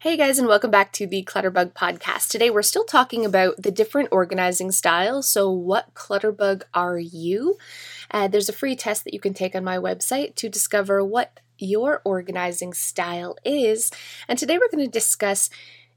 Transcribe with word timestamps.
Hey 0.00 0.16
guys, 0.16 0.38
and 0.38 0.46
welcome 0.46 0.70
back 0.70 0.92
to 0.92 1.08
the 1.08 1.24
Clutterbug 1.24 1.72
podcast. 1.72 2.28
Today 2.28 2.50
we're 2.50 2.62
still 2.62 2.84
talking 2.84 3.26
about 3.26 3.60
the 3.60 3.72
different 3.72 4.10
organizing 4.12 4.70
styles. 4.70 5.28
So, 5.28 5.50
what 5.50 5.92
Clutterbug 5.94 6.62
are 6.72 7.00
you? 7.00 7.58
Uh, 8.08 8.28
there's 8.28 8.48
a 8.48 8.52
free 8.52 8.76
test 8.76 9.02
that 9.02 9.12
you 9.12 9.18
can 9.18 9.34
take 9.34 9.56
on 9.56 9.64
my 9.64 9.76
website 9.76 10.36
to 10.36 10.48
discover 10.48 11.04
what 11.04 11.40
your 11.58 12.00
organizing 12.04 12.74
style 12.74 13.36
is. 13.44 13.90
And 14.28 14.38
today 14.38 14.56
we're 14.56 14.70
going 14.70 14.86
to 14.86 14.98
discuss 14.98 15.50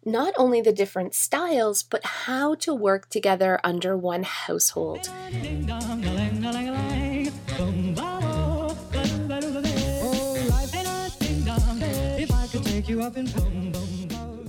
not 0.03 0.33
only 0.35 0.61
the 0.61 0.73
different 0.73 1.13
styles, 1.13 1.83
but 1.83 2.03
how 2.03 2.55
to 2.55 2.73
work 2.73 3.07
together 3.07 3.59
under 3.63 3.95
one 3.95 4.23
household. 4.23 5.11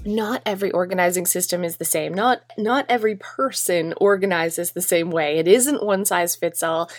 Not 0.05 0.43
every 0.45 0.73
organizing 0.73 1.27
system 1.27 1.63
is 1.63 1.77
the 1.77 1.85
same. 1.85 2.13
Not 2.13 2.43
not 2.59 2.87
every 2.89 3.15
person 3.17 3.95
organizes 3.99 4.73
the 4.73 4.83
same 4.83 5.11
way. 5.11 5.39
It 5.39 5.47
isn't 5.47 5.85
one 5.85 6.05
size 6.05 6.35
fits 6.35 6.63
all. 6.63 6.91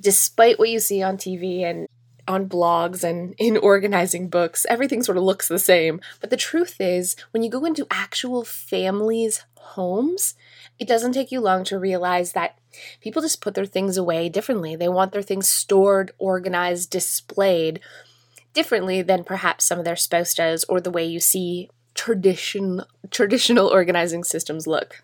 Despite 0.00 0.58
what 0.58 0.70
you 0.70 0.78
see 0.78 1.02
on 1.02 1.18
TV 1.18 1.62
and 1.62 1.86
on 2.26 2.48
blogs 2.48 3.04
and 3.04 3.34
in 3.38 3.58
organizing 3.58 4.28
books, 4.28 4.64
everything 4.68 5.02
sort 5.02 5.18
of 5.18 5.24
looks 5.24 5.48
the 5.48 5.58
same. 5.58 6.00
But 6.20 6.30
the 6.30 6.36
truth 6.36 6.80
is, 6.80 7.16
when 7.32 7.42
you 7.42 7.50
go 7.50 7.64
into 7.66 7.86
actual 7.90 8.44
families' 8.44 9.44
homes, 9.56 10.34
it 10.78 10.88
doesn't 10.88 11.12
take 11.12 11.30
you 11.30 11.40
long 11.40 11.64
to 11.64 11.78
realize 11.78 12.32
that 12.32 12.58
people 13.02 13.20
just 13.20 13.42
put 13.42 13.54
their 13.54 13.66
things 13.66 13.98
away 13.98 14.30
differently. 14.30 14.74
They 14.74 14.88
want 14.88 15.12
their 15.12 15.22
things 15.22 15.48
stored, 15.48 16.12
organized, 16.18 16.90
displayed 16.90 17.80
differently 18.54 19.02
than 19.02 19.24
perhaps 19.24 19.66
some 19.66 19.78
of 19.78 19.84
their 19.84 19.96
spouse 19.96 20.34
does 20.34 20.64
or 20.64 20.80
the 20.80 20.90
way 20.90 21.04
you 21.04 21.20
see 21.20 21.68
tradition 21.98 22.80
traditional 23.10 23.66
organizing 23.66 24.22
systems 24.22 24.68
look. 24.68 25.02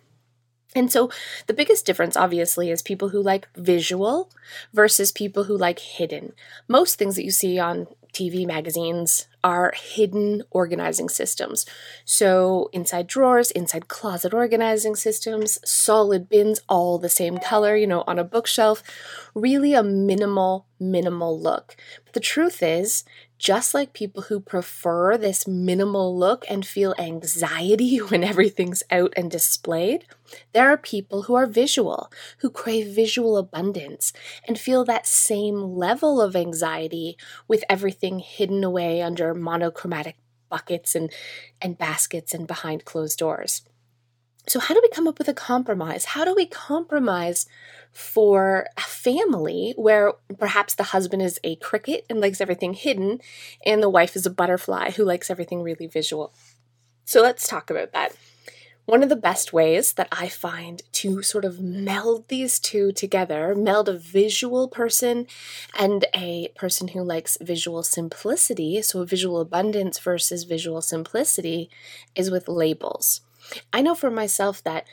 And 0.76 0.92
so 0.92 1.10
the 1.48 1.52
biggest 1.52 1.84
difference, 1.86 2.16
obviously, 2.16 2.70
is 2.70 2.82
people 2.82 3.08
who 3.08 3.20
like 3.20 3.48
visual 3.56 4.30
versus 4.72 5.10
people 5.10 5.44
who 5.44 5.56
like 5.56 5.80
hidden. 5.80 6.34
Most 6.68 6.96
things 6.96 7.16
that 7.16 7.24
you 7.24 7.32
see 7.32 7.58
on 7.58 7.88
TV 8.12 8.46
magazines 8.46 9.26
are 9.42 9.72
hidden 9.74 10.44
organizing 10.52 11.08
systems. 11.08 11.66
So, 12.04 12.70
inside 12.72 13.08
drawers, 13.08 13.50
inside 13.50 13.88
closet 13.88 14.32
organizing 14.32 14.94
systems, 14.94 15.58
solid 15.68 16.28
bins, 16.28 16.60
all 16.68 16.98
the 16.98 17.08
same 17.08 17.38
color, 17.38 17.76
you 17.76 17.88
know, 17.88 18.04
on 18.06 18.20
a 18.20 18.24
bookshelf. 18.24 18.84
Really 19.34 19.74
a 19.74 19.82
minimal, 19.82 20.66
minimal 20.78 21.38
look. 21.38 21.76
But 22.04 22.14
the 22.14 22.20
truth 22.20 22.62
is, 22.62 23.02
just 23.44 23.74
like 23.74 23.92
people 23.92 24.22
who 24.22 24.40
prefer 24.40 25.18
this 25.18 25.46
minimal 25.46 26.18
look 26.18 26.46
and 26.48 26.64
feel 26.64 26.94
anxiety 26.98 27.98
when 28.08 28.24
everything's 28.24 28.82
out 28.90 29.12
and 29.18 29.30
displayed, 29.30 30.06
there 30.54 30.70
are 30.70 30.78
people 30.78 31.24
who 31.24 31.34
are 31.34 31.44
visual, 31.44 32.10
who 32.38 32.48
crave 32.48 32.86
visual 32.86 33.36
abundance 33.36 34.14
and 34.48 34.58
feel 34.58 34.82
that 34.86 35.06
same 35.06 35.56
level 35.76 36.22
of 36.22 36.34
anxiety 36.34 37.18
with 37.46 37.62
everything 37.68 38.18
hidden 38.18 38.64
away 38.64 39.02
under 39.02 39.34
monochromatic 39.34 40.16
buckets 40.48 40.94
and, 40.94 41.12
and 41.60 41.76
baskets 41.76 42.32
and 42.32 42.46
behind 42.46 42.86
closed 42.86 43.18
doors. 43.18 43.60
So, 44.46 44.60
how 44.60 44.74
do 44.74 44.80
we 44.82 44.90
come 44.90 45.08
up 45.08 45.18
with 45.18 45.28
a 45.28 45.34
compromise? 45.34 46.04
How 46.06 46.24
do 46.24 46.34
we 46.34 46.44
compromise 46.46 47.46
for 47.92 48.66
a 48.76 48.82
family 48.82 49.72
where 49.76 50.12
perhaps 50.38 50.74
the 50.74 50.84
husband 50.84 51.22
is 51.22 51.40
a 51.42 51.56
cricket 51.56 52.04
and 52.10 52.20
likes 52.20 52.40
everything 52.40 52.74
hidden, 52.74 53.20
and 53.64 53.82
the 53.82 53.88
wife 53.88 54.16
is 54.16 54.26
a 54.26 54.30
butterfly 54.30 54.90
who 54.90 55.04
likes 55.04 55.30
everything 55.30 55.62
really 55.62 55.86
visual? 55.86 56.34
So, 57.06 57.22
let's 57.22 57.48
talk 57.48 57.70
about 57.70 57.92
that. 57.92 58.14
One 58.84 59.02
of 59.02 59.08
the 59.08 59.16
best 59.16 59.54
ways 59.54 59.94
that 59.94 60.08
I 60.12 60.28
find 60.28 60.82
to 60.92 61.22
sort 61.22 61.46
of 61.46 61.58
meld 61.58 62.28
these 62.28 62.58
two 62.58 62.92
together, 62.92 63.54
meld 63.54 63.88
a 63.88 63.96
visual 63.96 64.68
person 64.68 65.26
and 65.78 66.04
a 66.14 66.48
person 66.54 66.88
who 66.88 67.02
likes 67.02 67.38
visual 67.40 67.82
simplicity, 67.82 68.82
so 68.82 69.02
visual 69.06 69.40
abundance 69.40 69.98
versus 69.98 70.44
visual 70.44 70.82
simplicity, 70.82 71.70
is 72.14 72.30
with 72.30 72.46
labels. 72.46 73.22
I 73.72 73.82
know 73.82 73.94
for 73.94 74.10
myself 74.10 74.62
that 74.64 74.86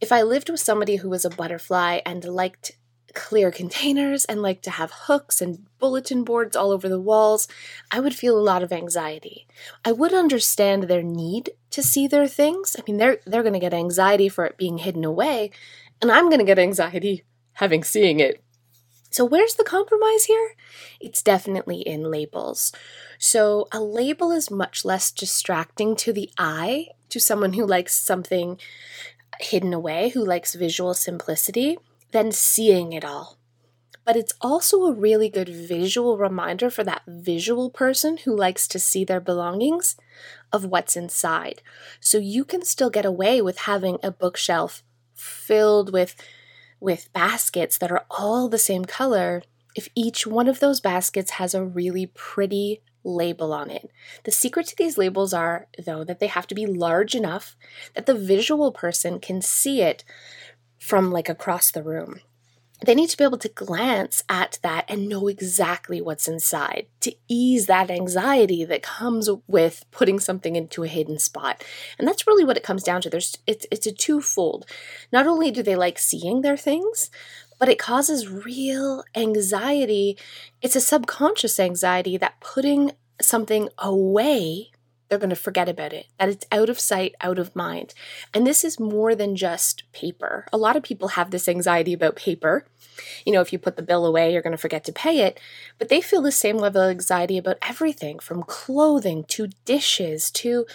if 0.00 0.12
I 0.12 0.22
lived 0.22 0.50
with 0.50 0.60
somebody 0.60 0.96
who 0.96 1.08
was 1.08 1.24
a 1.24 1.30
butterfly 1.30 2.00
and 2.04 2.24
liked 2.24 2.72
clear 3.14 3.50
containers 3.62 4.24
and 4.24 4.42
liked 4.42 4.64
to 4.64 4.70
have 4.70 4.90
hooks 4.92 5.40
and 5.40 5.66
bulletin 5.78 6.24
boards 6.24 6.56
all 6.56 6.70
over 6.70 6.88
the 6.88 7.00
walls, 7.00 7.48
I 7.90 8.00
would 8.00 8.14
feel 8.14 8.38
a 8.38 8.42
lot 8.42 8.62
of 8.62 8.72
anxiety. 8.72 9.46
I 9.84 9.92
would 9.92 10.12
understand 10.12 10.84
their 10.84 11.02
need 11.02 11.50
to 11.70 11.82
see 11.82 12.06
their 12.06 12.26
things. 12.26 12.76
I 12.78 12.82
mean, 12.86 12.98
they're 12.98 13.18
they're 13.26 13.42
going 13.42 13.54
to 13.54 13.60
get 13.60 13.74
anxiety 13.74 14.28
for 14.28 14.44
it 14.44 14.58
being 14.58 14.78
hidden 14.78 15.04
away, 15.04 15.50
and 16.02 16.10
I'm 16.10 16.28
going 16.28 16.40
to 16.40 16.44
get 16.44 16.58
anxiety 16.58 17.24
having 17.54 17.84
seeing 17.84 18.20
it. 18.20 18.42
So 19.10 19.24
where's 19.24 19.54
the 19.54 19.62
compromise 19.62 20.24
here? 20.24 20.56
It's 21.00 21.22
definitely 21.22 21.82
in 21.82 22.10
labels. 22.10 22.72
So 23.16 23.68
a 23.70 23.80
label 23.80 24.32
is 24.32 24.50
much 24.50 24.84
less 24.84 25.12
distracting 25.12 25.94
to 25.96 26.12
the 26.12 26.30
eye 26.36 26.88
to 27.14 27.20
someone 27.20 27.52
who 27.52 27.64
likes 27.64 27.94
something 27.96 28.58
hidden 29.38 29.72
away, 29.72 30.08
who 30.08 30.24
likes 30.24 30.56
visual 30.56 30.94
simplicity, 30.94 31.78
than 32.10 32.32
seeing 32.32 32.92
it 32.92 33.04
all. 33.04 33.38
But 34.04 34.16
it's 34.16 34.32
also 34.40 34.82
a 34.82 34.92
really 34.92 35.28
good 35.28 35.48
visual 35.48 36.18
reminder 36.18 36.70
for 36.70 36.82
that 36.82 37.02
visual 37.06 37.70
person 37.70 38.16
who 38.18 38.36
likes 38.36 38.66
to 38.66 38.80
see 38.80 39.04
their 39.04 39.20
belongings 39.20 39.96
of 40.52 40.64
what's 40.64 40.96
inside. 40.96 41.62
So 42.00 42.18
you 42.18 42.44
can 42.44 42.64
still 42.64 42.90
get 42.90 43.04
away 43.06 43.40
with 43.40 43.58
having 43.58 43.98
a 44.02 44.10
bookshelf 44.10 44.82
filled 45.14 45.92
with 45.92 46.16
with 46.80 47.12
baskets 47.12 47.78
that 47.78 47.92
are 47.92 48.04
all 48.10 48.48
the 48.48 48.58
same 48.58 48.84
color 48.84 49.42
if 49.76 49.88
each 49.94 50.26
one 50.26 50.48
of 50.48 50.58
those 50.58 50.80
baskets 50.80 51.32
has 51.32 51.54
a 51.54 51.64
really 51.64 52.06
pretty 52.06 52.82
label 53.04 53.52
on 53.52 53.70
it. 53.70 53.90
The 54.24 54.32
secret 54.32 54.66
to 54.68 54.76
these 54.76 54.98
labels 54.98 55.32
are, 55.32 55.68
though, 55.84 56.04
that 56.04 56.18
they 56.18 56.26
have 56.26 56.46
to 56.48 56.54
be 56.54 56.66
large 56.66 57.14
enough 57.14 57.56
that 57.94 58.06
the 58.06 58.14
visual 58.14 58.72
person 58.72 59.20
can 59.20 59.42
see 59.42 59.82
it 59.82 60.04
from 60.78 61.10
like 61.10 61.28
across 61.28 61.70
the 61.70 61.82
room. 61.82 62.20
They 62.84 62.94
need 62.94 63.08
to 63.10 63.16
be 63.16 63.24
able 63.24 63.38
to 63.38 63.48
glance 63.48 64.24
at 64.28 64.58
that 64.62 64.84
and 64.88 65.08
know 65.08 65.28
exactly 65.28 66.00
what's 66.00 66.28
inside 66.28 66.86
to 67.00 67.14
ease 67.28 67.66
that 67.66 67.90
anxiety 67.90 68.64
that 68.64 68.82
comes 68.82 69.30
with 69.46 69.84
putting 69.90 70.18
something 70.18 70.56
into 70.56 70.82
a 70.82 70.88
hidden 70.88 71.18
spot. 71.18 71.64
And 71.98 72.06
that's 72.06 72.26
really 72.26 72.44
what 72.44 72.56
it 72.56 72.62
comes 72.64 72.82
down 72.82 73.00
to. 73.02 73.10
There's 73.10 73.38
it's 73.46 73.66
it's 73.70 73.86
a 73.86 73.92
twofold. 73.92 74.66
Not 75.12 75.26
only 75.26 75.50
do 75.50 75.62
they 75.62 75.76
like 75.76 75.98
seeing 75.98 76.42
their 76.42 76.56
things, 76.56 77.10
but 77.58 77.68
it 77.68 77.78
causes 77.78 78.28
real 78.28 79.04
anxiety. 79.14 80.16
It's 80.62 80.76
a 80.76 80.80
subconscious 80.80 81.58
anxiety 81.58 82.16
that 82.16 82.40
putting 82.40 82.92
something 83.20 83.68
away, 83.78 84.70
they're 85.08 85.18
going 85.18 85.30
to 85.30 85.36
forget 85.36 85.68
about 85.68 85.92
it, 85.92 86.06
that 86.18 86.28
it's 86.28 86.46
out 86.50 86.68
of 86.68 86.80
sight, 86.80 87.14
out 87.20 87.38
of 87.38 87.54
mind. 87.54 87.94
And 88.32 88.46
this 88.46 88.64
is 88.64 88.80
more 88.80 89.14
than 89.14 89.36
just 89.36 89.84
paper. 89.92 90.46
A 90.52 90.56
lot 90.56 90.76
of 90.76 90.82
people 90.82 91.08
have 91.08 91.30
this 91.30 91.48
anxiety 91.48 91.92
about 91.92 92.16
paper. 92.16 92.66
You 93.24 93.32
know, 93.32 93.40
if 93.40 93.52
you 93.52 93.58
put 93.58 93.76
the 93.76 93.82
bill 93.82 94.06
away, 94.06 94.32
you're 94.32 94.42
going 94.42 94.52
to 94.52 94.58
forget 94.58 94.84
to 94.84 94.92
pay 94.92 95.20
it. 95.20 95.38
But 95.78 95.88
they 95.88 96.00
feel 96.00 96.22
the 96.22 96.32
same 96.32 96.56
level 96.56 96.82
of 96.82 96.90
anxiety 96.90 97.38
about 97.38 97.58
everything 97.62 98.18
from 98.18 98.42
clothing 98.42 99.24
to 99.24 99.48
dishes 99.64 100.30
to 100.32 100.66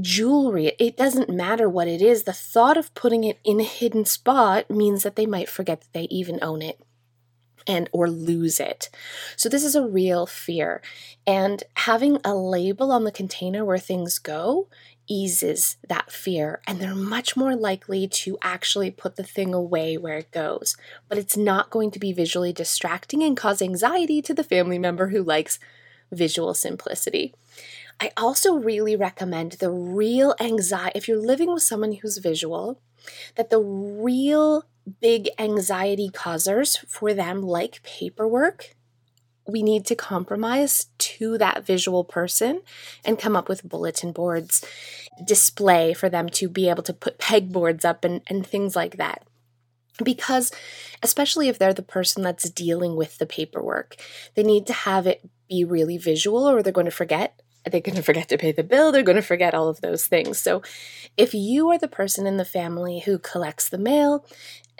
jewelry. 0.00 0.72
It 0.78 0.96
doesn't 0.96 1.30
matter 1.30 1.68
what 1.68 1.88
it 1.88 2.02
is. 2.02 2.24
The 2.24 2.32
thought 2.32 2.76
of 2.76 2.94
putting 2.94 3.24
it 3.24 3.38
in 3.44 3.60
a 3.60 3.64
hidden 3.64 4.04
spot 4.04 4.70
means 4.70 5.02
that 5.02 5.16
they 5.16 5.26
might 5.26 5.48
forget 5.48 5.80
that 5.80 5.92
they 5.92 6.04
even 6.04 6.38
own 6.42 6.62
it 6.62 6.80
and 7.66 7.88
or 7.92 8.08
lose 8.08 8.58
it. 8.58 8.90
So 9.36 9.48
this 9.48 9.64
is 9.64 9.74
a 9.74 9.86
real 9.86 10.26
fear. 10.26 10.82
And 11.26 11.62
having 11.74 12.18
a 12.24 12.34
label 12.34 12.90
on 12.90 13.04
the 13.04 13.12
container 13.12 13.64
where 13.64 13.78
things 13.78 14.18
go 14.18 14.68
eases 15.06 15.76
that 15.88 16.12
fear 16.12 16.60
and 16.66 16.78
they're 16.78 16.94
much 16.94 17.36
more 17.36 17.56
likely 17.56 18.06
to 18.06 18.38
actually 18.42 18.92
put 18.92 19.16
the 19.16 19.24
thing 19.24 19.52
away 19.52 19.96
where 19.96 20.18
it 20.18 20.30
goes. 20.30 20.76
But 21.08 21.18
it's 21.18 21.36
not 21.36 21.70
going 21.70 21.90
to 21.90 21.98
be 21.98 22.12
visually 22.12 22.52
distracting 22.52 23.22
and 23.22 23.36
cause 23.36 23.60
anxiety 23.60 24.22
to 24.22 24.34
the 24.34 24.44
family 24.44 24.78
member 24.78 25.08
who 25.08 25.22
likes 25.22 25.58
visual 26.12 26.54
simplicity. 26.54 27.34
I 28.00 28.12
also 28.16 28.54
really 28.54 28.96
recommend 28.96 29.52
the 29.52 29.70
real 29.70 30.34
anxiety, 30.40 30.98
if 30.98 31.06
you're 31.06 31.18
living 31.18 31.52
with 31.52 31.62
someone 31.62 31.92
who's 31.92 32.16
visual, 32.16 32.80
that 33.36 33.50
the 33.50 33.60
real 33.60 34.64
big 35.00 35.28
anxiety 35.38 36.08
causers 36.08 36.78
for 36.88 37.12
them, 37.12 37.42
like 37.42 37.82
paperwork, 37.82 38.74
we 39.46 39.62
need 39.62 39.84
to 39.86 39.94
compromise 39.94 40.86
to 40.98 41.36
that 41.38 41.66
visual 41.66 42.04
person 42.04 42.62
and 43.04 43.18
come 43.18 43.36
up 43.36 43.48
with 43.48 43.68
bulletin 43.68 44.12
boards, 44.12 44.64
display 45.24 45.92
for 45.92 46.08
them 46.08 46.28
to 46.30 46.48
be 46.48 46.70
able 46.70 46.82
to 46.84 46.94
put 46.94 47.18
pegboards 47.18 47.84
up 47.84 48.04
and, 48.04 48.22
and 48.28 48.46
things 48.46 48.74
like 48.74 48.96
that. 48.96 49.24
Because, 50.02 50.50
especially 51.02 51.48
if 51.48 51.58
they're 51.58 51.74
the 51.74 51.82
person 51.82 52.22
that's 52.22 52.48
dealing 52.48 52.96
with 52.96 53.18
the 53.18 53.26
paperwork, 53.26 53.96
they 54.34 54.42
need 54.42 54.66
to 54.68 54.72
have 54.72 55.06
it 55.06 55.28
be 55.48 55.64
really 55.64 55.98
visual 55.98 56.48
or 56.48 56.62
they're 56.62 56.72
going 56.72 56.86
to 56.86 56.90
forget 56.90 57.38
they're 57.64 57.80
going 57.80 57.96
to 57.96 58.02
forget 58.02 58.28
to 58.28 58.38
pay 58.38 58.52
the 58.52 58.64
bill, 58.64 58.92
they're 58.92 59.02
going 59.02 59.16
to 59.16 59.22
forget 59.22 59.54
all 59.54 59.68
of 59.68 59.80
those 59.80 60.06
things. 60.06 60.38
So, 60.38 60.62
if 61.16 61.34
you 61.34 61.70
are 61.70 61.78
the 61.78 61.88
person 61.88 62.26
in 62.26 62.36
the 62.36 62.44
family 62.44 63.00
who 63.00 63.18
collects 63.18 63.68
the 63.68 63.78
mail 63.78 64.24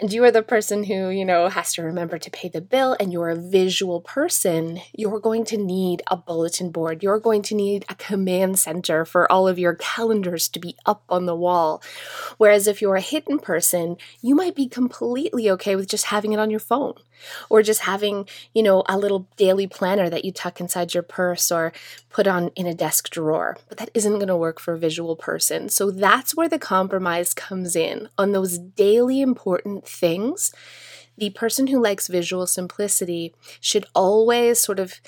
and 0.01 0.11
you 0.11 0.23
are 0.23 0.31
the 0.31 0.41
person 0.41 0.85
who, 0.85 1.09
you 1.09 1.23
know, 1.23 1.47
has 1.47 1.73
to 1.73 1.83
remember 1.83 2.17
to 2.17 2.31
pay 2.31 2.49
the 2.49 2.59
bill 2.59 2.97
and 2.99 3.13
you're 3.13 3.29
a 3.29 3.35
visual 3.35 4.01
person, 4.01 4.81
you're 4.97 5.19
going 5.19 5.45
to 5.45 5.57
need 5.57 6.01
a 6.09 6.17
bulletin 6.17 6.71
board. 6.71 7.03
You're 7.03 7.19
going 7.19 7.43
to 7.43 7.55
need 7.55 7.85
a 7.87 7.93
command 7.93 8.57
center 8.57 9.05
for 9.05 9.31
all 9.31 9.47
of 9.47 9.59
your 9.59 9.75
calendars 9.75 10.49
to 10.49 10.59
be 10.59 10.75
up 10.87 11.03
on 11.07 11.27
the 11.27 11.35
wall. 11.35 11.83
Whereas 12.39 12.65
if 12.65 12.81
you're 12.81 12.95
a 12.95 13.01
hidden 13.01 13.37
person, 13.37 13.95
you 14.23 14.33
might 14.33 14.55
be 14.55 14.67
completely 14.67 15.51
okay 15.51 15.75
with 15.75 15.87
just 15.87 16.05
having 16.05 16.33
it 16.33 16.39
on 16.39 16.49
your 16.49 16.59
phone 16.59 16.95
or 17.49 17.61
just 17.61 17.81
having, 17.81 18.27
you 18.53 18.63
know, 18.63 18.83
a 18.87 18.97
little 18.97 19.27
daily 19.37 19.67
planner 19.67 20.09
that 20.09 20.25
you 20.25 20.31
tuck 20.31 20.59
inside 20.59 20.95
your 20.95 21.03
purse 21.03 21.51
or 21.51 21.71
put 22.09 22.27
on 22.27 22.49
in 22.55 22.65
a 22.65 22.73
desk 22.73 23.09
drawer. 23.09 23.57
But 23.69 23.77
that 23.77 23.91
isn't 23.93 24.13
going 24.13 24.27
to 24.27 24.35
work 24.35 24.59
for 24.59 24.73
a 24.73 24.79
visual 24.79 25.15
person. 25.15 25.69
So 25.69 25.91
that's 25.91 26.35
where 26.35 26.49
the 26.49 26.59
compromise 26.59 27.33
comes 27.33 27.75
in 27.75 28.09
on 28.17 28.31
those 28.31 28.57
daily 28.57 29.21
important 29.21 29.87
things, 29.91 30.53
the 31.17 31.29
person 31.31 31.67
who 31.67 31.81
likes 31.81 32.07
visual 32.07 32.47
simplicity 32.47 33.35
should 33.59 33.85
always 33.93 34.59
sort 34.59 34.79
of 34.79 35.01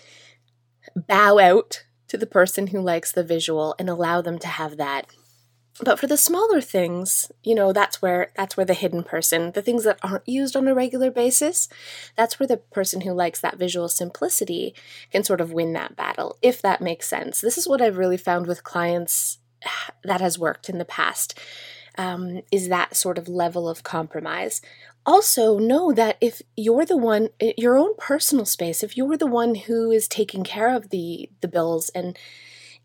bow 0.96 1.40
out 1.40 1.86
to 2.08 2.18
the 2.18 2.28
person 2.28 2.68
who 2.68 2.80
likes 2.80 3.12
the 3.12 3.24
visual 3.24 3.76
and 3.80 3.90
allow 3.90 4.22
them 4.22 4.38
to 4.40 4.48
have 4.48 4.78
that. 4.78 5.08
But 5.82 5.98
for 5.98 6.06
the 6.06 6.18
smaller 6.18 6.62
things 6.62 7.32
you 7.42 7.56
know 7.56 7.74
that's 7.74 8.00
where 8.00 8.32
that's 8.36 8.56
where 8.56 8.66
the 8.66 8.76
hidden 8.76 9.04
person 9.04 9.54
the 9.54 9.62
things 9.64 9.86
that 9.86 9.98
aren't 10.04 10.28
used 10.30 10.56
on 10.56 10.68
a 10.68 10.76
regular 10.76 11.10
basis 11.10 11.68
that's 12.16 12.40
where 12.40 12.46
the 12.46 12.58
person 12.58 13.02
who 13.02 13.12
likes 13.12 13.42
that 13.42 13.58
visual 13.58 13.90
simplicity 13.90 14.76
can 15.12 15.24
sort 15.24 15.42
of 15.42 15.52
win 15.52 15.74
that 15.74 15.96
battle 15.96 16.38
if 16.44 16.62
that 16.62 16.80
makes 16.80 17.08
sense. 17.08 17.42
This 17.42 17.58
is 17.58 17.68
what 17.68 17.82
i've 17.82 17.98
really 17.98 18.18
found 18.18 18.46
with 18.46 18.64
clients 18.64 19.40
that 20.04 20.22
has 20.22 20.38
worked 20.38 20.70
in 20.70 20.78
the 20.78 20.86
past 20.86 21.40
um, 21.98 22.42
is 22.52 22.70
that 22.70 22.96
sort 22.96 23.18
of 23.18 23.28
level 23.28 23.70
of 23.70 23.84
compromise. 23.84 24.62
Also, 25.06 25.60
know 25.60 25.92
that 25.92 26.18
if 26.22 26.42
you're 26.56 26.86
the 26.86 26.98
one, 26.98 27.30
your 27.40 27.78
own 27.78 27.96
personal 27.98 28.46
space, 28.46 28.84
if 28.84 28.96
you're 28.96 29.18
the 29.18 29.28
one 29.28 29.56
who 29.56 29.92
is 29.92 30.08
taking 30.08 30.44
care 30.44 30.74
of 30.74 30.90
the 30.90 31.30
the 31.42 31.48
bills 31.48 31.90
and 31.90 32.18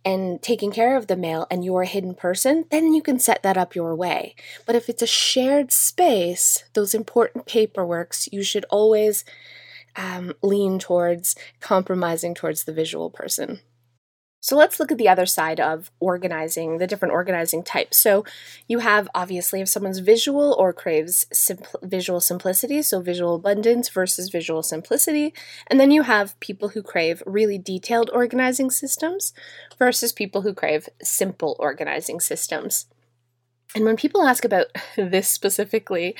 and 0.04 0.40
taking 0.42 0.70
care 0.70 0.96
of 0.96 1.06
the 1.06 1.16
mail 1.16 1.46
and 1.50 1.64
you're 1.64 1.82
a 1.82 1.86
hidden 1.86 2.14
person, 2.14 2.64
then 2.70 2.92
you 2.92 3.02
can 3.02 3.18
set 3.18 3.42
that 3.42 3.56
up 3.56 3.74
your 3.74 3.94
way. 3.94 4.34
But 4.64 4.74
if 4.74 4.88
it's 4.88 5.02
a 5.02 5.06
shared 5.06 5.70
space, 5.70 6.64
those 6.74 6.94
important 6.94 7.46
paperworks, 7.46 8.28
you 8.32 8.42
should 8.42 8.64
always 8.70 9.24
um, 9.96 10.32
lean 10.42 10.78
towards 10.78 11.34
compromising 11.60 12.34
towards 12.34 12.64
the 12.64 12.72
visual 12.72 13.10
person. 13.10 13.60
So 14.40 14.56
let's 14.56 14.78
look 14.78 14.92
at 14.92 14.98
the 14.98 15.08
other 15.08 15.26
side 15.26 15.58
of 15.58 15.90
organizing, 15.98 16.78
the 16.78 16.86
different 16.86 17.12
organizing 17.12 17.64
types. 17.64 17.98
So 17.98 18.24
you 18.68 18.78
have 18.78 19.08
obviously 19.14 19.60
if 19.60 19.68
someone's 19.68 19.98
visual 19.98 20.54
or 20.58 20.72
craves 20.72 21.26
visual 21.82 22.20
simplicity, 22.20 22.82
so 22.82 23.00
visual 23.00 23.34
abundance 23.34 23.88
versus 23.88 24.28
visual 24.28 24.62
simplicity, 24.62 25.34
and 25.66 25.80
then 25.80 25.90
you 25.90 26.02
have 26.02 26.38
people 26.40 26.70
who 26.70 26.82
crave 26.82 27.22
really 27.26 27.58
detailed 27.58 28.10
organizing 28.12 28.70
systems 28.70 29.32
versus 29.78 30.12
people 30.12 30.42
who 30.42 30.54
crave 30.54 30.88
simple 31.02 31.56
organizing 31.58 32.20
systems. 32.20 32.86
And 33.74 33.84
when 33.84 33.96
people 33.96 34.22
ask 34.22 34.44
about 34.44 34.66
this 34.96 35.28
specifically, 35.28 36.14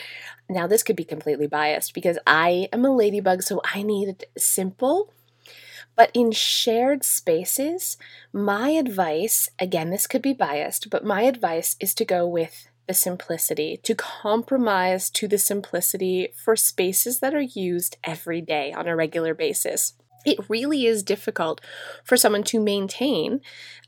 now 0.48 0.66
this 0.66 0.82
could 0.82 0.96
be 0.96 1.04
completely 1.04 1.46
biased 1.46 1.94
because 1.94 2.18
I 2.26 2.68
am 2.72 2.84
a 2.84 2.94
ladybug, 2.94 3.42
so 3.42 3.60
I 3.64 3.82
need 3.82 4.26
simple 4.36 5.12
but 5.98 6.12
in 6.14 6.30
shared 6.30 7.02
spaces, 7.02 7.96
my 8.32 8.68
advice 8.70 9.50
again, 9.58 9.90
this 9.90 10.06
could 10.06 10.22
be 10.22 10.32
biased, 10.32 10.90
but 10.90 11.04
my 11.04 11.22
advice 11.22 11.74
is 11.80 11.92
to 11.94 12.04
go 12.04 12.24
with 12.24 12.68
the 12.86 12.94
simplicity, 12.94 13.76
to 13.82 13.96
compromise 13.96 15.10
to 15.10 15.26
the 15.26 15.38
simplicity 15.38 16.32
for 16.36 16.54
spaces 16.54 17.18
that 17.18 17.34
are 17.34 17.40
used 17.40 17.96
every 18.04 18.40
day 18.40 18.72
on 18.72 18.86
a 18.86 18.94
regular 18.94 19.34
basis. 19.34 19.94
It 20.24 20.38
really 20.48 20.86
is 20.86 21.02
difficult 21.02 21.60
for 22.04 22.16
someone 22.16 22.44
to 22.44 22.60
maintain 22.60 23.40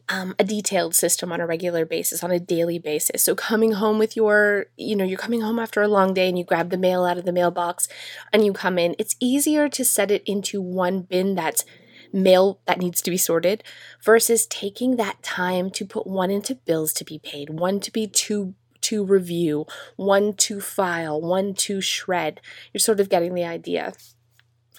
um, 0.09 0.35
a 0.37 0.43
detailed 0.43 0.97
system 0.97 1.31
on 1.31 1.41
a 1.41 1.47
regular 1.47 1.85
basis, 1.85 2.25
on 2.25 2.33
a 2.33 2.41
daily 2.41 2.81
basis. 2.81 3.23
So, 3.23 3.37
coming 3.37 3.73
home 3.73 3.99
with 4.01 4.17
your, 4.17 4.67
you 4.77 4.97
know, 4.97 5.05
you're 5.05 5.19
coming 5.19 5.43
home 5.43 5.61
after 5.61 5.81
a 5.81 5.89
long 5.89 6.15
day 6.15 6.29
and 6.29 6.37
you 6.37 6.45
grab 6.45 6.71
the 6.71 6.77
mail 6.77 7.05
out 7.05 7.19
of 7.19 7.25
the 7.25 7.33
mailbox 7.33 7.89
and 8.33 8.45
you 8.45 8.53
come 8.53 8.79
in, 8.79 8.97
it's 8.99 9.15
easier 9.21 9.69
to 9.69 9.85
set 9.85 10.11
it 10.11 10.25
into 10.27 10.61
one 10.61 11.03
bin 11.03 11.37
that's 11.37 11.65
mail 12.12 12.61
that 12.67 12.79
needs 12.79 13.01
to 13.03 13.11
be 13.11 13.17
sorted 13.17 13.62
versus 14.03 14.47
taking 14.47 14.97
that 14.97 15.23
time 15.23 15.71
to 15.71 15.85
put 15.85 16.07
one 16.07 16.31
into 16.31 16.55
bills 16.55 16.93
to 16.95 17.05
be 17.05 17.19
paid, 17.19 17.51
one 17.51 17.81
to 17.81 17.93
be 17.93 18.07
to 18.07 18.55
to 18.83 19.05
review, 19.05 19.67
one 19.97 20.33
to 20.33 20.61
file, 20.61 21.21
one 21.21 21.55
to 21.55 21.81
shred. 21.81 22.41
You're 22.73 22.81
sort 22.81 23.01
of 23.01 23.11
getting 23.11 23.35
the 23.35 23.45
idea. 23.45 23.93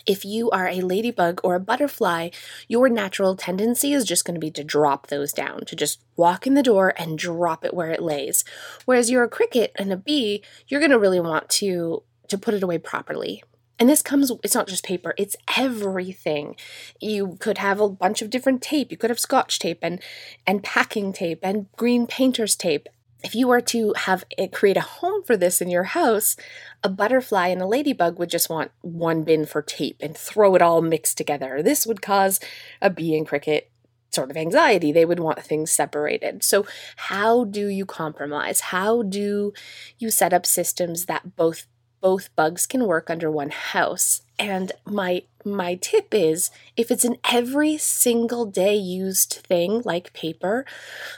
If 0.07 0.25
you 0.25 0.50
are 0.50 0.68
a 0.68 0.81
ladybug 0.81 1.42
or 1.44 1.56
a 1.56 1.60
butterfly, 1.60 2.30
your 2.68 2.89
natural 2.89 3.36
tendency 3.36 3.94
is 3.94 4.06
just 4.06 4.25
going 4.25 4.33
to 4.33 4.39
be 4.39 4.50
to 4.51 4.63
drop 4.63 5.07
those 5.07 5.31
down, 5.31 5.66
to 5.66 5.75
just 5.75 6.01
walk 6.18 6.48
in 6.48 6.56
the 6.56 6.63
door 6.63 6.94
and 6.98 7.18
drop 7.18 7.63
it 7.63 7.74
where 7.74 7.92
it 7.92 8.01
lays. 8.01 8.44
Whereas 8.86 9.12
you're 9.12 9.24
a 9.24 9.30
cricket 9.30 9.72
and 9.75 9.94
a 9.94 9.98
bee, 9.98 10.44
you're 10.68 10.80
going 10.80 10.92
to 10.92 11.00
really 11.00 11.19
want 11.19 11.50
to 11.50 12.04
to 12.30 12.38
put 12.38 12.54
it 12.54 12.63
away 12.63 12.78
properly. 12.78 13.44
And 13.81 13.89
this 13.89 14.04
comes, 14.04 14.31
it's 14.44 14.54
not 14.54 14.68
just 14.68 14.83
paper, 14.86 15.16
it's 15.18 15.36
everything. 15.57 16.56
You 17.00 17.36
could 17.39 17.57
have 17.57 17.80
a 17.80 17.89
bunch 17.89 18.22
of 18.22 18.30
different 18.30 18.62
tape. 18.62 18.92
You 18.92 18.98
could 18.98 19.10
have 19.10 19.19
scotch 19.19 19.57
tape 19.57 19.80
and, 19.81 20.00
and 20.45 20.62
packing 20.62 21.12
tape 21.12 21.39
and 21.42 21.66
green 21.78 22.06
painter's 22.06 22.56
tape. 22.56 22.88
If 23.24 23.33
you 23.33 23.48
were 23.48 23.60
to 23.62 23.95
have 23.98 24.24
it 24.38 24.51
create 24.51 24.78
a 24.78 24.81
home 24.81 25.24
for 25.24 25.36
this 25.36 25.62
in 25.62 25.69
your 25.72 25.86
house, 25.86 26.36
a 26.83 26.89
butterfly 26.89 27.48
and 27.48 27.60
a 27.60 27.66
ladybug 27.66 28.19
would 28.19 28.30
just 28.30 28.51
want 28.51 28.69
one 28.81 29.24
bin 29.24 29.48
for 29.48 29.63
tape 29.63 29.98
and 30.00 30.16
throw 30.16 30.54
it 30.54 30.62
all 30.62 30.83
mixed 30.83 31.18
together. 31.18 31.63
This 31.63 31.88
would 31.88 32.04
cause 32.04 32.39
a 32.83 32.92
bee 32.92 33.18
and 33.18 33.28
cricket 33.28 33.72
sort 34.12 34.30
of 34.30 34.38
anxiety. 34.38 34.92
They 34.92 35.06
would 35.06 35.19
want 35.19 35.42
things 35.42 35.72
separated. 35.72 36.44
So, 36.44 36.68
how 36.98 37.45
do 37.45 37.66
you 37.66 37.88
compromise? 37.88 38.60
How 38.60 39.01
do 39.01 39.54
you 39.98 40.12
set 40.12 40.33
up 40.33 40.45
systems 40.45 41.07
that 41.07 41.36
both 41.36 41.66
both 42.01 42.36
bugs 42.36 42.65
can 42.65 42.86
work 42.88 43.09
under 43.09 43.30
one 43.31 43.51
house. 43.51 44.21
And 44.39 44.71
my 44.86 45.24
my 45.45 45.75
tip 45.75 46.13
is 46.13 46.51
if 46.77 46.92
it's 46.92 47.06
an 47.06 47.18
every 47.31 47.77
single 47.77 48.45
day 48.45 48.75
used 48.75 49.33
thing 49.48 49.81
like 49.86 50.13
paper, 50.13 50.65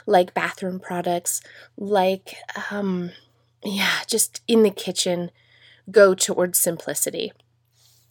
like 0.06 0.34
bathroom 0.34 0.78
products, 0.80 1.40
like 1.76 2.36
um 2.70 3.10
yeah, 3.64 4.00
just 4.06 4.42
in 4.46 4.62
the 4.62 4.70
kitchen, 4.70 5.30
go 5.90 6.14
towards 6.14 6.58
simplicity. 6.58 7.32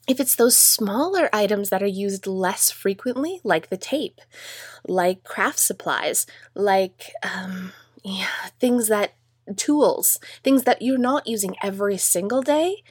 If 0.07 0.19
it's 0.19 0.35
those 0.35 0.57
smaller 0.57 1.29
items 1.31 1.69
that 1.69 1.81
are 1.81 1.87
used 1.87 2.27
less 2.27 2.69
frequently, 2.71 3.39
like 3.43 3.69
the 3.69 3.77
tape, 3.77 4.19
like 4.87 5.23
craft 5.23 5.59
supplies, 5.59 6.25
like 6.55 7.13
um, 7.23 7.71
yeah, 8.03 8.27
things 8.59 8.89
that 8.89 9.13
tools, 9.55 10.19
things 10.43 10.63
that 10.63 10.81
you're 10.81 10.97
not 10.97 11.27
using 11.27 11.55
every 11.61 11.97
single 11.97 12.41
day, 12.41 12.83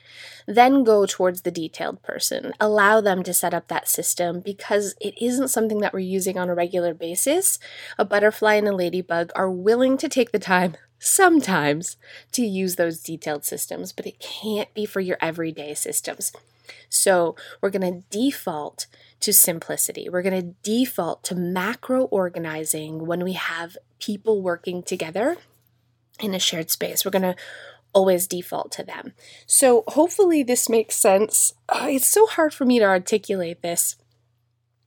then 0.46 0.84
go 0.84 1.06
towards 1.06 1.42
the 1.42 1.50
detailed 1.50 2.02
person. 2.02 2.52
Allow 2.60 3.00
them 3.00 3.22
to 3.22 3.34
set 3.34 3.54
up 3.54 3.68
that 3.68 3.88
system 3.88 4.40
because 4.40 4.94
it 5.00 5.14
isn't 5.20 5.48
something 5.48 5.80
that 5.80 5.92
we're 5.92 6.00
using 6.00 6.38
on 6.38 6.48
a 6.48 6.54
regular 6.54 6.94
basis. 6.94 7.58
A 7.98 8.04
butterfly 8.04 8.54
and 8.54 8.68
a 8.68 8.74
ladybug 8.74 9.30
are 9.34 9.50
willing 9.50 9.96
to 9.98 10.08
take 10.08 10.32
the 10.32 10.38
time 10.38 10.76
sometimes 10.98 11.96
to 12.30 12.42
use 12.42 12.76
those 12.76 13.00
detailed 13.00 13.44
systems, 13.44 13.92
but 13.92 14.06
it 14.06 14.20
can't 14.20 14.72
be 14.72 14.86
for 14.86 15.00
your 15.00 15.18
everyday 15.20 15.74
systems. 15.74 16.32
So 16.88 17.34
we're 17.60 17.70
going 17.70 17.92
to 17.92 18.06
default 18.10 18.86
to 19.20 19.32
simplicity. 19.32 20.08
We're 20.08 20.22
going 20.22 20.40
to 20.40 20.54
default 20.62 21.24
to 21.24 21.34
macro 21.34 22.04
organizing 22.04 23.06
when 23.06 23.24
we 23.24 23.32
have 23.32 23.76
people 23.98 24.42
working 24.42 24.82
together 24.82 25.38
in 26.22 26.34
a 26.34 26.38
shared 26.38 26.70
space. 26.70 27.04
We're 27.04 27.10
going 27.10 27.22
to 27.22 27.36
always 27.92 28.26
default 28.26 28.72
to 28.72 28.82
them. 28.82 29.12
So 29.46 29.84
hopefully 29.88 30.42
this 30.42 30.68
makes 30.68 30.96
sense. 30.96 31.52
Uh, 31.68 31.88
it's 31.90 32.06
so 32.06 32.26
hard 32.26 32.54
for 32.54 32.64
me 32.64 32.78
to 32.78 32.84
articulate 32.86 33.60
this. 33.60 33.96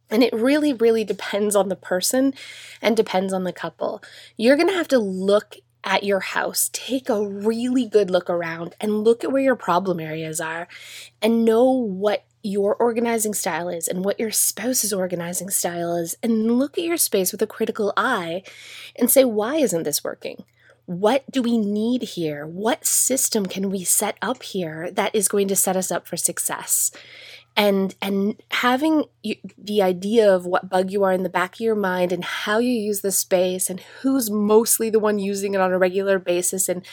And 0.09 0.23
it 0.23 0.33
really, 0.33 0.73
really 0.73 1.03
depends 1.03 1.55
on 1.55 1.69
the 1.69 1.75
person 1.75 2.33
and 2.81 2.95
depends 2.95 3.33
on 3.33 3.43
the 3.43 3.53
couple. 3.53 4.03
You're 4.37 4.55
going 4.55 4.69
to 4.69 4.75
have 4.75 4.87
to 4.89 4.99
look 4.99 5.57
at 5.83 6.03
your 6.03 6.19
house, 6.19 6.69
take 6.73 7.09
a 7.09 7.27
really 7.27 7.87
good 7.87 8.09
look 8.09 8.29
around 8.29 8.75
and 8.81 9.03
look 9.03 9.23
at 9.23 9.31
where 9.31 9.41
your 9.41 9.55
problem 9.55 9.99
areas 9.99 10.41
are 10.41 10.67
and 11.21 11.45
know 11.45 11.69
what 11.69 12.25
your 12.41 12.75
organizing 12.75 13.33
style 13.33 13.69
is 13.69 13.87
and 13.87 14.03
what 14.03 14.19
your 14.19 14.31
spouse's 14.31 14.93
organizing 14.93 15.49
style 15.49 15.95
is 15.95 16.15
and 16.21 16.57
look 16.57 16.77
at 16.77 16.83
your 16.83 16.97
space 16.97 17.31
with 17.31 17.41
a 17.41 17.47
critical 17.47 17.93
eye 17.97 18.43
and 18.95 19.09
say, 19.09 19.23
why 19.23 19.55
isn't 19.55 19.83
this 19.83 20.03
working? 20.03 20.43
What 20.85 21.29
do 21.31 21.41
we 21.41 21.57
need 21.57 22.03
here? 22.03 22.45
What 22.45 22.85
system 22.85 23.45
can 23.45 23.69
we 23.69 23.83
set 23.83 24.17
up 24.21 24.43
here 24.43 24.91
that 24.91 25.15
is 25.15 25.27
going 25.27 25.47
to 25.47 25.55
set 25.55 25.75
us 25.75 25.91
up 25.91 26.07
for 26.07 26.17
success? 26.17 26.91
and 27.55 27.95
and 28.01 28.41
having 28.51 29.05
the 29.57 29.81
idea 29.81 30.33
of 30.33 30.45
what 30.45 30.69
bug 30.69 30.91
you 30.91 31.03
are 31.03 31.13
in 31.13 31.23
the 31.23 31.29
back 31.29 31.55
of 31.55 31.59
your 31.59 31.75
mind 31.75 32.11
and 32.11 32.23
how 32.23 32.59
you 32.59 32.71
use 32.71 33.01
the 33.01 33.11
space 33.11 33.69
and 33.69 33.79
who's 34.01 34.29
mostly 34.29 34.89
the 34.89 34.99
one 34.99 35.19
using 35.19 35.53
it 35.53 35.61
on 35.61 35.71
a 35.71 35.77
regular 35.77 36.19
basis 36.19 36.67
and 36.67 36.85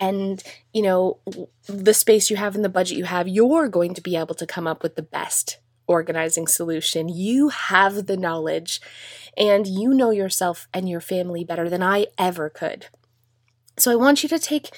and 0.00 0.42
you 0.72 0.82
know 0.82 1.18
the 1.66 1.94
space 1.94 2.30
you 2.30 2.36
have 2.36 2.54
and 2.54 2.64
the 2.64 2.68
budget 2.68 2.98
you 2.98 3.04
have 3.04 3.28
you're 3.28 3.68
going 3.68 3.94
to 3.94 4.00
be 4.00 4.16
able 4.16 4.34
to 4.34 4.46
come 4.46 4.66
up 4.66 4.82
with 4.82 4.96
the 4.96 5.02
best 5.02 5.58
organizing 5.86 6.46
solution 6.46 7.08
you 7.08 7.48
have 7.50 8.06
the 8.06 8.16
knowledge 8.16 8.80
and 9.36 9.66
you 9.66 9.94
know 9.94 10.10
yourself 10.10 10.66
and 10.74 10.88
your 10.88 11.00
family 11.00 11.44
better 11.44 11.68
than 11.68 11.82
I 11.82 12.06
ever 12.18 12.48
could 12.50 12.86
so 13.76 13.90
I 13.90 13.96
want 13.96 14.22
you 14.22 14.28
to 14.28 14.38
take 14.38 14.70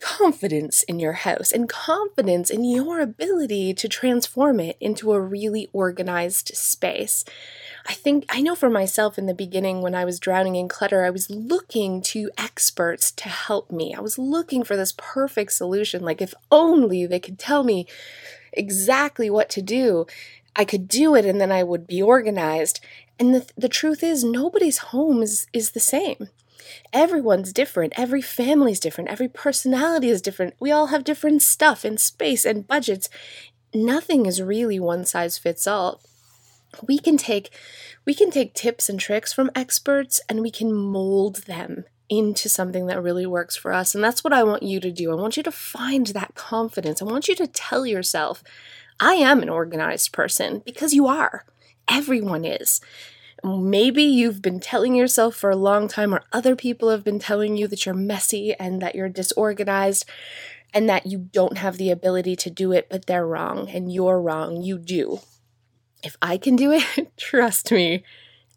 confidence 0.00 0.82
in 0.82 1.00
your 1.00 1.12
house 1.12 1.50
and 1.50 1.68
confidence 1.68 2.50
in 2.50 2.62
your 2.62 3.00
ability 3.00 3.72
to 3.72 3.88
transform 3.88 4.60
it 4.60 4.76
into 4.78 5.12
a 5.12 5.20
really 5.20 5.68
organized 5.72 6.54
space. 6.54 7.24
I 7.86 7.94
think 7.94 8.26
I 8.28 8.42
know 8.42 8.54
for 8.54 8.68
myself 8.68 9.16
in 9.16 9.26
the 9.26 9.34
beginning 9.34 9.80
when 9.80 9.94
I 9.94 10.04
was 10.04 10.20
drowning 10.20 10.56
in 10.56 10.68
clutter, 10.68 11.04
I 11.04 11.10
was 11.10 11.30
looking 11.30 12.02
to 12.02 12.30
experts 12.36 13.10
to 13.12 13.28
help 13.30 13.70
me. 13.70 13.94
I 13.94 14.00
was 14.00 14.18
looking 14.18 14.62
for 14.62 14.76
this 14.76 14.94
perfect 14.96 15.52
solution. 15.52 16.02
Like, 16.02 16.20
if 16.20 16.34
only 16.50 17.06
they 17.06 17.20
could 17.20 17.38
tell 17.38 17.64
me 17.64 17.86
exactly 18.52 19.30
what 19.30 19.48
to 19.50 19.62
do, 19.62 20.06
I 20.54 20.64
could 20.64 20.86
do 20.86 21.14
it 21.14 21.24
and 21.24 21.40
then 21.40 21.50
I 21.50 21.62
would 21.62 21.86
be 21.86 22.02
organized. 22.02 22.80
And 23.18 23.34
the, 23.34 23.46
the 23.56 23.68
truth 23.68 24.02
is, 24.02 24.22
nobody's 24.22 24.78
home 24.78 25.22
is, 25.22 25.46
is 25.52 25.70
the 25.70 25.80
same. 25.80 26.28
Everyone's 26.92 27.52
different. 27.52 27.92
Every 27.96 28.22
family's 28.22 28.80
different. 28.80 29.10
Every 29.10 29.28
personality 29.28 30.08
is 30.08 30.22
different. 30.22 30.54
We 30.60 30.70
all 30.70 30.88
have 30.88 31.04
different 31.04 31.42
stuff 31.42 31.84
and 31.84 31.98
space 31.98 32.44
and 32.44 32.66
budgets. 32.66 33.08
Nothing 33.74 34.26
is 34.26 34.40
really 34.42 34.78
one 34.78 35.04
size 35.04 35.38
fits 35.38 35.66
all. 35.66 36.00
We 36.86 36.98
can 36.98 37.16
take 37.16 37.50
we 38.04 38.14
can 38.14 38.30
take 38.30 38.54
tips 38.54 38.88
and 38.88 39.00
tricks 39.00 39.32
from 39.32 39.50
experts 39.54 40.20
and 40.28 40.40
we 40.40 40.50
can 40.50 40.72
mold 40.72 41.44
them 41.46 41.84
into 42.08 42.48
something 42.48 42.86
that 42.86 43.02
really 43.02 43.26
works 43.26 43.56
for 43.56 43.72
us. 43.72 43.94
And 43.94 44.04
that's 44.04 44.22
what 44.22 44.32
I 44.32 44.42
want 44.42 44.62
you 44.62 44.78
to 44.80 44.90
do. 44.90 45.10
I 45.10 45.14
want 45.14 45.36
you 45.36 45.42
to 45.42 45.50
find 45.50 46.08
that 46.08 46.34
confidence. 46.34 47.00
I 47.00 47.06
want 47.06 47.28
you 47.28 47.34
to 47.36 47.46
tell 47.46 47.86
yourself, 47.86 48.42
I 49.00 49.14
am 49.14 49.42
an 49.42 49.48
organized 49.48 50.12
person 50.12 50.62
because 50.64 50.92
you 50.92 51.06
are. 51.06 51.44
Everyone 51.88 52.44
is 52.44 52.80
maybe 53.44 54.02
you've 54.02 54.42
been 54.42 54.58
telling 54.58 54.94
yourself 54.94 55.36
for 55.36 55.50
a 55.50 55.56
long 55.56 55.86
time, 55.86 56.14
or 56.14 56.24
other 56.32 56.56
people 56.56 56.90
have 56.90 57.04
been 57.04 57.18
telling 57.18 57.56
you 57.56 57.68
that 57.68 57.84
you're 57.84 57.94
messy 57.94 58.54
and 58.54 58.80
that 58.80 58.94
you're 58.94 59.08
disorganized 59.08 60.06
and 60.72 60.88
that 60.88 61.06
you 61.06 61.18
don't 61.18 61.58
have 61.58 61.76
the 61.76 61.90
ability 61.90 62.34
to 62.36 62.50
do 62.50 62.72
it, 62.72 62.88
but 62.90 63.06
they're 63.06 63.26
wrong 63.26 63.68
and 63.68 63.92
you're 63.92 64.20
wrong. 64.20 64.62
You 64.62 64.78
do. 64.78 65.20
If 66.02 66.16
I 66.20 66.36
can 66.36 66.56
do 66.56 66.72
it, 66.72 67.12
trust 67.16 67.70
me, 67.70 68.04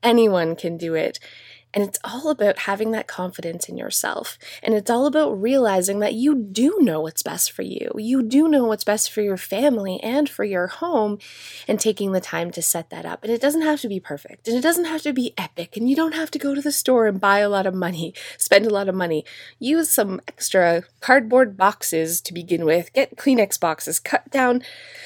anyone 0.02 0.56
can 0.56 0.78
do 0.78 0.96
it. 0.96 1.20
And 1.78 1.88
it's 1.88 2.00
all 2.04 2.32
about 2.32 2.58
having 2.58 2.90
that 2.94 3.06
confidence 3.06 3.70
in 3.70 3.78
yourself. 3.78 4.40
And 4.64 4.74
it's 4.74 4.90
all 4.90 5.06
about 5.06 5.40
realizing 5.40 6.00
that 6.00 6.16
you 6.16 6.34
do 6.34 6.80
know 6.82 7.02
what's 7.02 7.22
best 7.22 7.52
for 7.52 7.62
you. 7.62 7.92
You 7.96 8.24
do 8.24 8.48
know 8.48 8.64
what's 8.64 8.84
best 8.84 9.12
for 9.12 9.22
your 9.22 9.38
family 9.38 10.00
and 10.02 10.28
for 10.28 10.44
your 10.44 10.66
home, 10.66 11.20
and 11.68 11.80
taking 11.80 12.14
the 12.14 12.20
time 12.20 12.50
to 12.54 12.64
set 12.64 12.90
that 12.90 13.06
up. 13.06 13.24
And 13.24 13.32
it 13.32 13.40
doesn't 13.40 13.62
have 13.62 13.80
to 13.82 13.88
be 13.88 14.00
perfect, 14.00 14.48
and 14.48 14.58
it 14.58 14.62
doesn't 14.62 14.86
have 14.86 15.04
to 15.04 15.14
be 15.14 15.36
epic, 15.38 15.78
and 15.78 15.88
you 15.88 15.96
don't 15.96 16.16
have 16.16 16.32
to 16.32 16.40
go 16.40 16.56
to 16.56 16.62
the 16.62 16.72
store 16.72 17.06
and 17.06 17.22
buy 17.22 17.40
a 17.42 17.50
lot 17.50 17.68
of 17.68 17.76
money, 17.76 18.12
spend 18.40 18.66
a 18.66 18.74
lot 18.74 18.90
of 18.90 18.96
money. 18.96 19.24
Use 19.60 19.92
some 19.92 20.20
extra 20.28 20.82
cardboard 21.00 21.58
boxes 21.58 22.22
to 22.22 22.34
begin 22.34 22.66
with, 22.66 22.92
get 22.94 23.18
Kleenex 23.18 23.60
boxes, 23.60 24.00
cut 24.00 24.32
down 24.32 24.64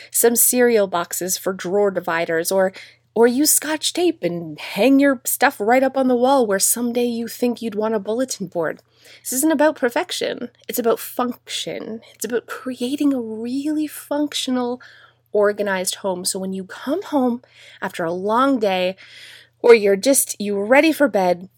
some 0.09 0.37
cereal 0.37 0.87
boxes 0.87 1.37
for 1.37 1.51
drawer 1.51 1.91
dividers, 1.91 2.49
or 2.49 2.71
or 3.13 3.27
use 3.27 3.51
scotch 3.51 3.94
tape 3.94 4.24
and 4.24 4.60
hang 4.60 5.00
your 5.00 5.22
stuff 5.25 5.60
right 5.60 5.84
up 5.84 5.98
on 5.98 6.08
the 6.08 6.15
wall 6.15 6.48
where 6.48 6.60
someday 6.60 7.06
you 7.06 7.27
think 7.27 7.62
you'd 7.62 7.75
want 7.75 7.96
a 7.96 8.00
bulletin 8.00 8.48
board. 8.48 8.82
This 9.22 9.34
isn't 9.34 9.51
about 9.51 9.75
perfection, 9.75 10.50
it's 10.68 10.80
about 10.80 11.00
function. 11.00 12.01
It's 12.15 12.25
about 12.25 12.48
creating 12.48 13.13
a 13.13 13.22
really 13.22 13.88
functional, 13.88 14.82
organized 15.32 15.96
home. 15.96 16.24
So 16.25 16.39
when 16.39 16.53
you 16.53 16.63
come 16.63 17.01
home 17.03 17.41
after 17.82 18.03
a 18.03 18.13
long 18.13 18.60
day, 18.60 18.96
or 19.60 19.75
you're 19.75 19.96
just 19.96 20.36
you're 20.39 20.65
ready 20.65 20.91
for 20.91 21.08
bed, 21.08 21.50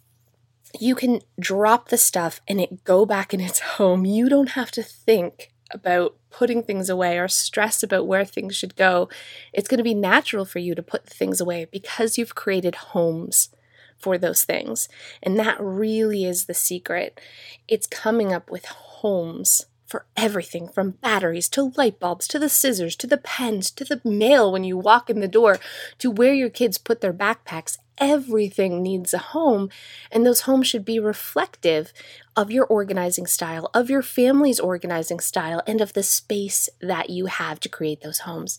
you 0.79 0.95
can 0.95 1.21
drop 1.39 1.89
the 1.89 1.97
stuff 1.97 2.41
and 2.47 2.59
it 2.59 2.83
go 2.83 3.05
back 3.05 3.33
in 3.33 3.39
its 3.39 3.59
home. 3.77 4.05
You 4.05 4.29
don't 4.29 4.51
have 4.51 4.71
to 4.71 4.83
think 4.83 5.52
about 5.73 6.15
putting 6.29 6.63
things 6.63 6.89
away 6.89 7.17
or 7.17 7.27
stress 7.27 7.83
about 7.83 8.07
where 8.07 8.25
things 8.25 8.55
should 8.55 8.75
go, 8.75 9.09
it's 9.51 9.67
going 9.67 9.77
to 9.77 9.83
be 9.83 9.93
natural 9.93 10.45
for 10.45 10.59
you 10.59 10.75
to 10.75 10.83
put 10.83 11.05
things 11.05 11.41
away 11.41 11.65
because 11.65 12.17
you've 12.17 12.35
created 12.35 12.75
homes 12.75 13.49
for 13.97 14.17
those 14.17 14.43
things. 14.43 14.89
And 15.21 15.39
that 15.39 15.57
really 15.59 16.25
is 16.25 16.45
the 16.45 16.53
secret. 16.53 17.19
It's 17.67 17.87
coming 17.87 18.33
up 18.33 18.51
with 18.51 18.65
homes 18.65 19.65
for 19.93 20.07
everything 20.17 20.67
from 20.67 20.97
batteries 21.03 21.47
to 21.47 21.71
light 21.77 21.99
bulbs 21.99 22.27
to 22.27 22.39
the 22.39 22.49
scissors 22.49 22.95
to 22.95 23.05
the 23.05 23.17
pens 23.17 23.69
to 23.69 23.83
the 23.83 24.01
mail 24.03 24.51
when 24.51 24.63
you 24.63 24.75
walk 24.75 25.07
in 25.07 25.19
the 25.19 25.27
door 25.27 25.59
to 25.99 26.09
where 26.09 26.33
your 26.33 26.49
kids 26.49 26.79
put 26.79 26.99
their 26.99 27.13
backpacks 27.13 27.77
everything 27.99 28.81
needs 28.81 29.13
a 29.13 29.19
home, 29.19 29.69
and 30.11 30.25
those 30.25 30.41
homes 30.41 30.65
should 30.65 30.83
be 30.83 30.99
reflective 30.99 31.93
of 32.35 32.49
your 32.49 32.65
organizing 32.65 33.27
style, 33.27 33.69
of 33.71 33.87
your 33.87 34.01
family's 34.01 34.59
organizing 34.59 35.19
style, 35.19 35.61
and 35.67 35.79
of 35.79 35.93
the 35.93 36.01
space 36.01 36.69
that 36.81 37.11
you 37.11 37.27
have 37.27 37.59
to 37.59 37.69
create 37.69 38.01
those 38.01 38.19
homes. 38.19 38.57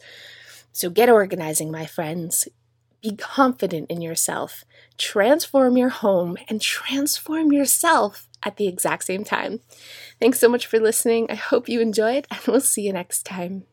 So 0.73 0.89
get 0.89 1.11
organizing, 1.11 1.73
my 1.73 1.85
friends. 1.85 2.49
Be 3.03 3.17
confident 3.17 3.91
in 3.91 4.01
yourself. 4.01 4.65
Transform 4.97 5.77
your 5.77 5.91
home 5.91 6.39
and 6.49 6.61
transform 6.61 7.53
yourself 7.53 8.29
at 8.45 8.57
the 8.57 8.67
exact 8.67 9.05
same 9.05 9.25
time. 9.25 9.61
Thanks 10.21 10.39
so 10.39 10.49
much 10.49 10.67
for 10.67 10.79
listening. 10.79 11.27
I 11.31 11.35
hope 11.35 11.69
you 11.69 11.81
enjoyed, 11.81 12.27
and 12.31 12.41
we'll 12.47 12.61
see 12.61 12.83
you 12.83 12.93
next 12.93 13.25
time. 13.25 13.65